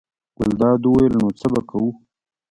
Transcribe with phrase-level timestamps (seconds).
[0.37, 1.89] ګلداد وویل: نو څه به کوو.